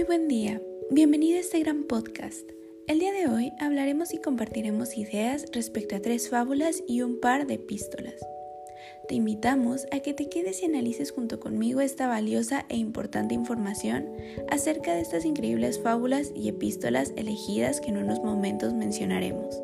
Muy 0.00 0.06
buen 0.06 0.28
día, 0.28 0.62
bienvenido 0.90 1.36
a 1.36 1.40
este 1.40 1.60
gran 1.60 1.84
podcast. 1.84 2.48
El 2.86 3.00
día 3.00 3.12
de 3.12 3.28
hoy 3.28 3.52
hablaremos 3.60 4.14
y 4.14 4.18
compartiremos 4.18 4.96
ideas 4.96 5.44
respecto 5.52 5.94
a 5.94 6.00
tres 6.00 6.30
fábulas 6.30 6.82
y 6.88 7.02
un 7.02 7.20
par 7.20 7.46
de 7.46 7.54
epístolas. 7.54 8.14
Te 9.08 9.14
invitamos 9.14 9.84
a 9.92 10.00
que 10.00 10.14
te 10.14 10.30
quedes 10.30 10.62
y 10.62 10.64
analices 10.64 11.12
junto 11.12 11.38
conmigo 11.38 11.82
esta 11.82 12.08
valiosa 12.08 12.64
e 12.70 12.78
importante 12.78 13.34
información 13.34 14.08
acerca 14.50 14.94
de 14.94 15.02
estas 15.02 15.26
increíbles 15.26 15.78
fábulas 15.78 16.32
y 16.34 16.48
epístolas 16.48 17.12
elegidas 17.16 17.82
que 17.82 17.90
en 17.90 17.98
unos 17.98 18.20
momentos 18.20 18.72
mencionaremos. 18.72 19.54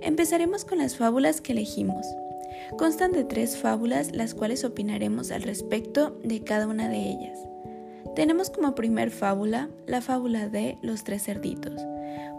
Empezaremos 0.00 0.64
con 0.64 0.78
las 0.78 0.96
fábulas 0.96 1.42
que 1.42 1.52
elegimos. 1.52 2.06
Constan 2.78 3.12
de 3.12 3.24
tres 3.24 3.58
fábulas 3.58 4.12
las 4.12 4.34
cuales 4.34 4.64
opinaremos 4.64 5.30
al 5.30 5.42
respecto 5.42 6.18
de 6.24 6.42
cada 6.42 6.66
una 6.66 6.88
de 6.88 7.00
ellas. 7.00 7.38
Tenemos 8.18 8.50
como 8.50 8.74
primer 8.74 9.12
fábula 9.12 9.70
la 9.86 10.00
fábula 10.00 10.48
de 10.48 10.76
Los 10.82 11.04
tres 11.04 11.22
cerditos, 11.22 11.80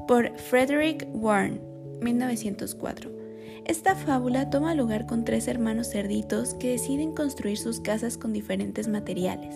por 0.10 0.38
Frederick 0.38 1.08
Warren, 1.14 1.62
1904. 2.02 3.10
Esta 3.64 3.96
fábula 3.96 4.50
toma 4.50 4.76
lugar 4.76 5.06
con 5.06 5.24
tres 5.24 5.48
hermanos 5.48 5.90
cerditos 5.90 6.54
que 6.56 6.72
deciden 6.72 7.14
construir 7.14 7.58
sus 7.58 7.80
casas 7.80 8.18
con 8.18 8.34
diferentes 8.34 8.90
materiales. 8.90 9.56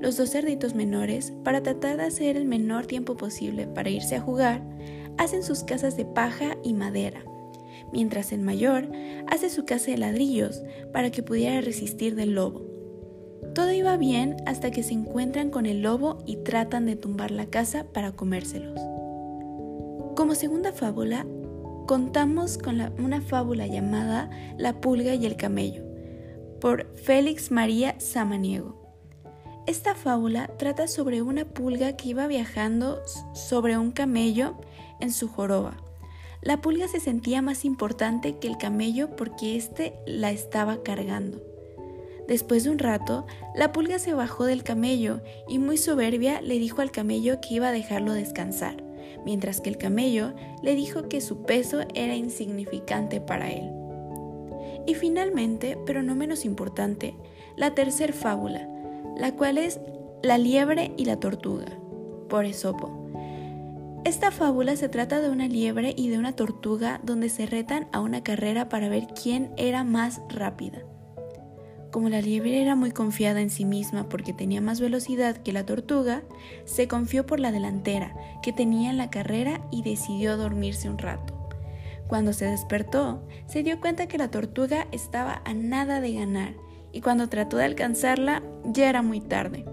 Los 0.00 0.16
dos 0.16 0.30
cerditos 0.30 0.74
menores, 0.74 1.34
para 1.44 1.62
tratar 1.62 1.98
de 1.98 2.04
hacer 2.04 2.38
el 2.38 2.46
menor 2.46 2.86
tiempo 2.86 3.18
posible 3.18 3.66
para 3.66 3.90
irse 3.90 4.16
a 4.16 4.22
jugar, 4.22 4.62
hacen 5.18 5.42
sus 5.42 5.62
casas 5.62 5.94
de 5.94 6.06
paja 6.06 6.56
y 6.64 6.72
madera, 6.72 7.22
mientras 7.92 8.32
el 8.32 8.40
mayor 8.40 8.90
hace 9.26 9.50
su 9.50 9.66
casa 9.66 9.90
de 9.90 9.98
ladrillos 9.98 10.62
para 10.90 11.10
que 11.10 11.22
pudiera 11.22 11.60
resistir 11.60 12.14
del 12.14 12.30
lobo. 12.30 12.69
Todo 13.54 13.72
iba 13.72 13.96
bien 13.96 14.36
hasta 14.46 14.70
que 14.70 14.82
se 14.82 14.94
encuentran 14.94 15.50
con 15.50 15.66
el 15.66 15.82
lobo 15.82 16.18
y 16.26 16.36
tratan 16.36 16.86
de 16.86 16.96
tumbar 16.96 17.30
la 17.30 17.46
casa 17.46 17.84
para 17.92 18.12
comérselos. 18.12 18.78
Como 20.14 20.34
segunda 20.34 20.72
fábula, 20.72 21.26
contamos 21.86 22.58
con 22.58 22.80
una 23.02 23.20
fábula 23.20 23.66
llamada 23.66 24.30
La 24.56 24.80
pulga 24.80 25.14
y 25.14 25.26
el 25.26 25.36
camello, 25.36 25.82
por 26.60 26.94
Félix 26.96 27.50
María 27.50 27.98
Samaniego. 27.98 28.80
Esta 29.66 29.94
fábula 29.94 30.48
trata 30.56 30.88
sobre 30.88 31.22
una 31.22 31.44
pulga 31.44 31.96
que 31.96 32.10
iba 32.10 32.26
viajando 32.26 33.02
sobre 33.34 33.76
un 33.76 33.92
camello 33.92 34.56
en 35.00 35.12
su 35.12 35.28
joroba. 35.28 35.76
La 36.42 36.60
pulga 36.60 36.88
se 36.88 37.00
sentía 37.00 37.42
más 37.42 37.64
importante 37.64 38.38
que 38.38 38.48
el 38.48 38.56
camello 38.56 39.14
porque 39.16 39.56
éste 39.56 39.94
la 40.06 40.30
estaba 40.30 40.82
cargando. 40.82 41.49
Después 42.30 42.62
de 42.62 42.70
un 42.70 42.78
rato, 42.78 43.26
la 43.56 43.72
pulga 43.72 43.98
se 43.98 44.14
bajó 44.14 44.44
del 44.44 44.62
camello 44.62 45.20
y 45.48 45.58
muy 45.58 45.76
soberbia 45.76 46.40
le 46.40 46.60
dijo 46.60 46.80
al 46.80 46.92
camello 46.92 47.40
que 47.40 47.54
iba 47.54 47.66
a 47.66 47.72
dejarlo 47.72 48.12
descansar, 48.12 48.84
mientras 49.24 49.60
que 49.60 49.68
el 49.68 49.78
camello 49.78 50.32
le 50.62 50.76
dijo 50.76 51.08
que 51.08 51.20
su 51.20 51.42
peso 51.42 51.80
era 51.92 52.14
insignificante 52.14 53.20
para 53.20 53.50
él. 53.50 53.72
Y 54.86 54.94
finalmente, 54.94 55.76
pero 55.84 56.04
no 56.04 56.14
menos 56.14 56.44
importante, 56.44 57.16
la 57.56 57.74
tercer 57.74 58.12
fábula, 58.12 58.68
la 59.16 59.34
cual 59.34 59.58
es 59.58 59.80
La 60.22 60.38
liebre 60.38 60.92
y 60.96 61.06
la 61.06 61.16
tortuga, 61.16 61.66
por 62.28 62.44
Esopo. 62.44 63.10
Esta 64.04 64.30
fábula 64.30 64.76
se 64.76 64.88
trata 64.88 65.20
de 65.20 65.30
una 65.30 65.48
liebre 65.48 65.94
y 65.96 66.10
de 66.10 66.18
una 66.18 66.36
tortuga 66.36 67.00
donde 67.02 67.28
se 67.28 67.46
retan 67.46 67.88
a 67.90 67.98
una 67.98 68.22
carrera 68.22 68.68
para 68.68 68.88
ver 68.88 69.08
quién 69.20 69.52
era 69.56 69.82
más 69.82 70.20
rápida. 70.28 70.84
Como 71.90 72.08
la 72.08 72.20
liebre 72.20 72.62
era 72.62 72.76
muy 72.76 72.92
confiada 72.92 73.40
en 73.40 73.50
sí 73.50 73.64
misma 73.64 74.08
porque 74.08 74.32
tenía 74.32 74.60
más 74.60 74.80
velocidad 74.80 75.36
que 75.38 75.52
la 75.52 75.66
tortuga, 75.66 76.22
se 76.64 76.86
confió 76.86 77.26
por 77.26 77.40
la 77.40 77.50
delantera 77.50 78.14
que 78.42 78.52
tenía 78.52 78.90
en 78.90 78.96
la 78.96 79.10
carrera 79.10 79.60
y 79.72 79.82
decidió 79.82 80.36
dormirse 80.36 80.88
un 80.88 80.98
rato. 80.98 81.34
Cuando 82.06 82.32
se 82.32 82.44
despertó, 82.44 83.26
se 83.46 83.62
dio 83.62 83.80
cuenta 83.80 84.06
que 84.06 84.18
la 84.18 84.30
tortuga 84.30 84.86
estaba 84.92 85.42
a 85.44 85.54
nada 85.54 86.00
de 86.00 86.14
ganar 86.14 86.54
y 86.92 87.00
cuando 87.00 87.28
trató 87.28 87.56
de 87.56 87.64
alcanzarla 87.64 88.42
ya 88.64 88.88
era 88.88 89.02
muy 89.02 89.20
tarde. 89.20 89.64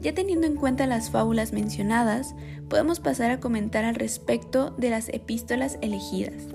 Ya 0.00 0.12
teniendo 0.12 0.46
en 0.46 0.56
cuenta 0.56 0.86
las 0.86 1.10
fábulas 1.10 1.52
mencionadas, 1.52 2.34
podemos 2.68 3.00
pasar 3.00 3.30
a 3.30 3.40
comentar 3.40 3.84
al 3.84 3.94
respecto 3.94 4.70
de 4.72 4.90
las 4.90 5.08
epístolas 5.08 5.78
elegidas. 5.80 6.46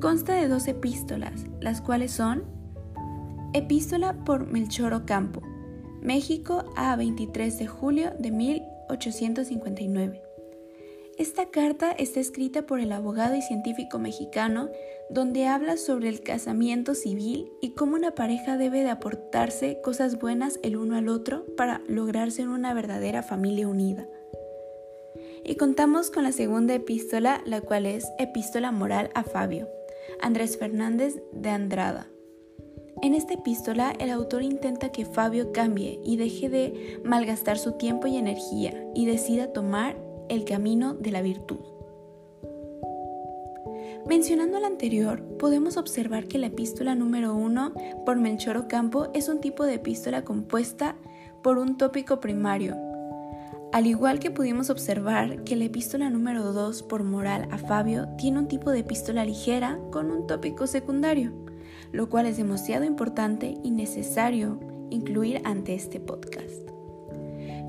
Consta 0.00 0.34
de 0.34 0.48
dos 0.48 0.66
epístolas, 0.66 1.44
las 1.60 1.80
cuales 1.80 2.12
son 2.12 2.57
Epístola 3.54 4.12
por 4.26 4.46
Melchor 4.46 4.92
Ocampo, 4.92 5.40
México 6.02 6.66
a 6.76 6.94
23 6.96 7.58
de 7.58 7.66
julio 7.66 8.12
de 8.18 8.30
1859. 8.30 10.22
Esta 11.16 11.46
carta 11.46 11.90
está 11.92 12.20
escrita 12.20 12.66
por 12.66 12.78
el 12.78 12.92
abogado 12.92 13.34
y 13.34 13.40
científico 13.40 13.98
mexicano 13.98 14.68
donde 15.08 15.46
habla 15.46 15.78
sobre 15.78 16.10
el 16.10 16.20
casamiento 16.20 16.94
civil 16.94 17.50
y 17.62 17.70
cómo 17.70 17.96
una 17.96 18.14
pareja 18.14 18.58
debe 18.58 18.82
de 18.82 18.90
aportarse 18.90 19.80
cosas 19.82 20.18
buenas 20.18 20.60
el 20.62 20.76
uno 20.76 20.96
al 20.96 21.08
otro 21.08 21.46
para 21.56 21.80
lograr 21.88 22.30
ser 22.30 22.50
una 22.50 22.74
verdadera 22.74 23.22
familia 23.22 23.66
unida. 23.66 24.06
Y 25.42 25.56
contamos 25.56 26.10
con 26.10 26.24
la 26.24 26.32
segunda 26.32 26.74
epístola, 26.74 27.40
la 27.46 27.62
cual 27.62 27.86
es 27.86 28.06
Epístola 28.18 28.72
Moral 28.72 29.08
a 29.14 29.24
Fabio, 29.24 29.70
Andrés 30.20 30.58
Fernández 30.58 31.14
de 31.32 31.48
Andrada. 31.48 32.10
En 33.00 33.14
esta 33.14 33.34
epístola 33.34 33.92
el 34.00 34.10
autor 34.10 34.42
intenta 34.42 34.90
que 34.90 35.04
Fabio 35.04 35.52
cambie 35.52 36.00
y 36.04 36.16
deje 36.16 36.48
de 36.48 37.00
malgastar 37.04 37.56
su 37.56 37.72
tiempo 37.72 38.08
y 38.08 38.16
energía 38.16 38.74
y 38.92 39.06
decida 39.06 39.52
tomar 39.52 39.96
el 40.28 40.44
camino 40.44 40.94
de 40.94 41.12
la 41.12 41.22
virtud. 41.22 41.60
Mencionando 44.08 44.58
lo 44.58 44.66
anterior, 44.66 45.22
podemos 45.38 45.76
observar 45.76 46.26
que 46.26 46.38
la 46.38 46.46
epístola 46.46 46.96
número 46.96 47.36
1 47.36 47.72
por 48.04 48.16
Melchor 48.16 48.56
Ocampo 48.56 49.08
es 49.14 49.28
un 49.28 49.40
tipo 49.40 49.64
de 49.64 49.74
epístola 49.74 50.24
compuesta 50.24 50.96
por 51.42 51.58
un 51.58 51.76
tópico 51.76 52.18
primario, 52.18 52.76
al 53.72 53.86
igual 53.86 54.18
que 54.18 54.30
pudimos 54.32 54.70
observar 54.70 55.44
que 55.44 55.54
la 55.54 55.64
epístola 55.64 56.10
número 56.10 56.52
2 56.52 56.82
por 56.84 57.04
Moral 57.04 57.46
a 57.52 57.58
Fabio 57.58 58.08
tiene 58.16 58.40
un 58.40 58.48
tipo 58.48 58.70
de 58.70 58.80
epístola 58.80 59.24
ligera 59.24 59.78
con 59.92 60.10
un 60.10 60.26
tópico 60.26 60.66
secundario 60.66 61.47
lo 61.92 62.08
cual 62.08 62.26
es 62.26 62.36
demasiado 62.36 62.84
importante 62.84 63.58
y 63.62 63.70
necesario 63.70 64.60
incluir 64.90 65.40
ante 65.44 65.74
este 65.74 66.00
podcast. 66.00 66.68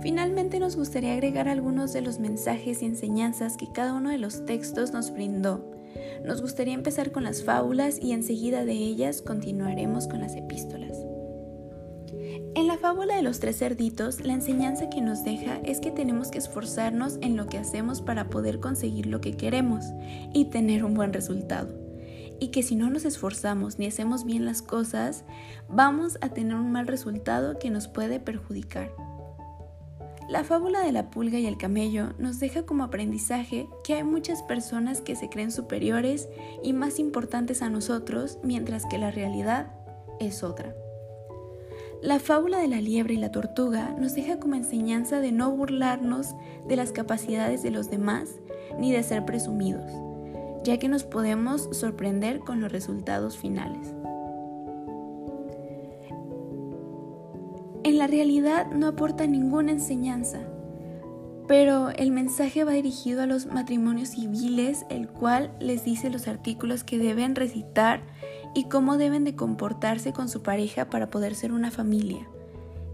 Finalmente 0.02 0.60
nos 0.60 0.78
gustaría 0.78 1.14
agregar 1.14 1.50
algunos 1.50 1.92
de 1.92 2.02
los 2.02 2.20
mensajes 2.20 2.82
y 2.82 2.86
enseñanzas 2.86 3.58
que 3.58 3.72
cada 3.72 3.94
uno 3.94 4.10
de 4.10 4.18
los 4.18 4.46
textos 4.46 4.94
nos 4.94 5.12
brindó. 5.12 5.66
Nos 6.26 6.42
gustaría 6.42 6.74
empezar 6.74 7.12
con 7.12 7.24
las 7.24 7.44
fábulas 7.44 8.00
y 8.02 8.14
enseguida 8.14 8.64
de 8.64 8.74
ellas 8.74 9.22
continuaremos 9.22 10.08
con 10.08 10.22
las 10.22 10.36
epístolas. 10.36 10.98
En 12.56 12.68
la 12.68 12.78
fábula 12.78 13.16
de 13.16 13.22
los 13.22 13.40
tres 13.40 13.58
cerditos, 13.58 14.22
la 14.22 14.34
enseñanza 14.34 14.90
que 14.90 15.02
nos 15.02 15.24
deja 15.24 15.60
es 15.64 15.80
que 15.80 15.92
tenemos 15.92 16.30
que 16.30 16.38
esforzarnos 16.38 17.18
en 17.22 17.36
lo 17.36 17.48
que 17.48 17.58
hacemos 17.58 18.02
para 18.02 18.30
poder 18.30 18.60
conseguir 18.60 19.06
lo 19.06 19.22
que 19.22 19.36
queremos 19.36 19.86
y 20.34 20.46
tener 20.46 20.84
un 20.84 20.94
buen 20.94 21.14
resultado 21.14 21.89
y 22.40 22.50
que 22.50 22.64
si 22.64 22.76
no 22.76 22.90
nos 22.90 23.06
esforzamos 23.06 23.80
ni 23.80 23.88
hacemos 23.88 24.26
bien 24.26 24.46
las 24.46 24.62
cosas, 24.62 25.24
vamos 25.68 26.18
a 26.22 26.30
tener 26.30 26.56
un 26.56 26.72
mal 26.72 26.88
resultado 26.88 27.60
que 27.60 27.70
nos 27.70 27.88
puede 27.88 28.20
perjudicar. 28.20 28.92
La 30.30 30.44
fábula 30.44 30.82
de 30.82 30.92
la 30.92 31.10
pulga 31.10 31.40
y 31.40 31.48
el 31.48 31.58
camello 31.58 32.14
nos 32.20 32.40
deja 32.40 32.64
como 32.64 32.84
aprendizaje 32.84 33.68
que 33.84 33.96
hay 33.96 34.04
muchas 34.04 34.44
personas 34.44 35.02
que 35.02 35.16
se 35.16 35.28
creen 35.28 35.52
superiores 35.52 36.30
y 36.62 36.74
más 36.74 37.00
importantes 37.00 37.64
a 37.64 37.70
nosotros, 37.70 38.38
mientras 38.44 38.86
que 38.86 39.00
la 39.00 39.10
realidad 39.10 39.72
es 40.20 40.44
otra. 40.44 40.76
La 42.04 42.20
fábula 42.20 42.60
de 42.60 42.68
la 42.68 42.80
liebre 42.80 43.16
y 43.16 43.18
la 43.18 43.32
tortuga 43.32 43.96
nos 44.00 44.14
deja 44.14 44.40
como 44.40 44.56
enseñanza 44.56 45.20
de 45.20 45.32
no 45.32 45.52
burlarnos 45.52 46.36
de 46.68 46.76
las 46.76 46.92
capacidades 46.92 47.64
de 47.64 47.72
los 47.72 47.90
demás 47.90 48.30
ni 48.78 48.92
de 48.94 49.04
ser 49.04 49.26
presumidos 49.26 50.09
ya 50.64 50.78
que 50.78 50.88
nos 50.88 51.04
podemos 51.04 51.70
sorprender 51.72 52.40
con 52.40 52.62
los 52.62 52.72
resultados 52.72 53.38
finales. 53.38 53.94
En 57.84 57.98
la 57.98 58.08
realidad 58.08 58.68
no 58.72 58.88
aporta 58.88 59.26
ninguna 59.26 59.72
enseñanza, 59.72 60.40
pero 61.48 61.90
el 61.90 62.12
mensaje 62.12 62.64
va 62.64 62.74
dirigido 62.74 63.24
a 63.24 63.26
los 63.26 63.48
matrimonios 63.48 64.10
civiles, 64.10 64.86
el 64.90 65.08
cual 65.08 65.52
les 65.60 65.84
dice 65.84 66.10
los 66.10 66.28
artículos 66.28 66.84
que 66.84 67.00
deben 67.00 67.36
recitar 67.36 68.04
y 68.54 68.66
cómo 68.66 68.98
deben 68.98 69.24
de 69.24 69.36
comportarse 69.36 70.14
con 70.14 70.30
su 70.30 70.44
pareja 70.44 70.90
para 70.90 71.10
poder 71.10 71.34
ser 71.36 71.52
una 71.52 71.72
familia. 71.72 72.28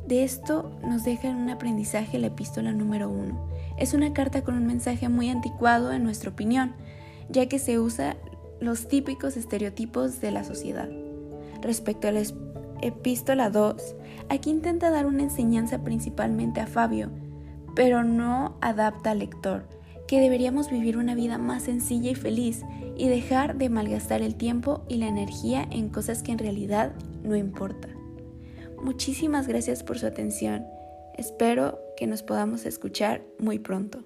De 0.07 0.23
esto 0.23 0.71
nos 0.87 1.03
deja 1.03 1.29
un 1.29 1.49
aprendizaje 1.49 2.19
la 2.19 2.27
epístola 2.27 2.71
número 2.71 3.09
uno. 3.09 3.49
Es 3.77 3.93
una 3.93 4.13
carta 4.13 4.43
con 4.43 4.55
un 4.55 4.67
mensaje 4.67 5.09
muy 5.09 5.29
anticuado 5.29 5.91
en 5.91 6.03
nuestra 6.03 6.29
opinión, 6.29 6.75
ya 7.29 7.47
que 7.47 7.59
se 7.59 7.79
usa 7.79 8.17
los 8.59 8.87
típicos 8.87 9.37
estereotipos 9.37 10.21
de 10.21 10.31
la 10.31 10.43
sociedad. 10.43 10.89
Respecto 11.61 12.07
al 12.07 12.17
Epístola 12.81 13.49
2, 13.49 13.95
aquí 14.29 14.49
intenta 14.49 14.89
dar 14.89 15.05
una 15.05 15.23
enseñanza 15.23 15.83
principalmente 15.83 16.61
a 16.61 16.67
Fabio, 16.67 17.11
pero 17.75 18.03
no 18.03 18.57
adapta 18.61 19.11
al 19.11 19.19
lector, 19.19 19.67
que 20.07 20.19
deberíamos 20.19 20.69
vivir 20.69 20.97
una 20.97 21.15
vida 21.15 21.37
más 21.37 21.63
sencilla 21.63 22.11
y 22.11 22.15
feliz 22.15 22.63
y 22.95 23.09
dejar 23.09 23.57
de 23.57 23.69
malgastar 23.69 24.21
el 24.21 24.35
tiempo 24.35 24.83
y 24.87 24.97
la 24.97 25.07
energía 25.07 25.67
en 25.69 25.89
cosas 25.89 26.23
que 26.23 26.31
en 26.31 26.39
realidad 26.39 26.93
no 27.23 27.35
importan. 27.35 27.95
Muchísimas 28.81 29.47
gracias 29.47 29.83
por 29.83 29.97
su 29.97 30.05
atención. 30.05 30.65
Espero 31.17 31.79
que 31.97 32.07
nos 32.07 32.23
podamos 32.23 32.65
escuchar 32.65 33.23
muy 33.39 33.57
pronto. 33.57 34.03